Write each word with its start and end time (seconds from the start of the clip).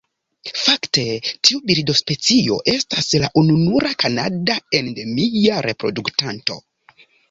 Fakte 0.61 1.03
tiu 1.49 1.59
birdospecio 1.73 2.59
estas 2.75 3.13
la 3.27 3.31
ununura 3.45 3.95
kanada 4.07 4.61
endemia 4.83 5.65
reproduktanto. 5.71 6.65